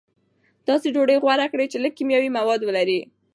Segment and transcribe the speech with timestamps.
[0.67, 2.99] داسې ډوډۍ غوره کړئ چې لږ کیمیاوي مواد ولري.